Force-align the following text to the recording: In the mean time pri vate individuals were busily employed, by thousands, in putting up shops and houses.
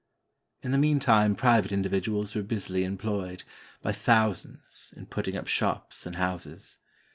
In 0.63 0.71
the 0.71 0.79
mean 0.79 0.99
time 0.99 1.35
pri 1.35 1.61
vate 1.61 1.71
individuals 1.71 2.33
were 2.33 2.41
busily 2.41 2.83
employed, 2.85 3.43
by 3.83 3.91
thousands, 3.91 4.91
in 4.97 5.05
putting 5.05 5.37
up 5.37 5.45
shops 5.45 6.07
and 6.07 6.15
houses. 6.15 6.79